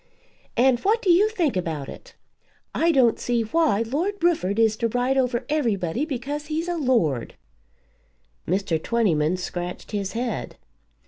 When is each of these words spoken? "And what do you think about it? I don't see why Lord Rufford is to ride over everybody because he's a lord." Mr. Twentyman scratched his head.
"And 0.57 0.79
what 0.79 0.99
do 1.03 1.11
you 1.11 1.29
think 1.29 1.55
about 1.55 1.87
it? 1.87 2.15
I 2.73 2.91
don't 2.91 3.19
see 3.19 3.43
why 3.43 3.83
Lord 3.83 4.15
Rufford 4.23 4.57
is 4.57 4.75
to 4.77 4.87
ride 4.87 5.15
over 5.15 5.45
everybody 5.47 6.05
because 6.05 6.47
he's 6.47 6.67
a 6.67 6.75
lord." 6.75 7.35
Mr. 8.47 8.81
Twentyman 8.81 9.37
scratched 9.37 9.91
his 9.91 10.13
head. 10.13 10.57